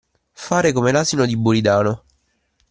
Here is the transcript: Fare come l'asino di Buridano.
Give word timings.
Fare 0.47 0.71
come 0.71 0.91
l'asino 0.91 1.27
di 1.27 1.37
Buridano. 1.37 2.05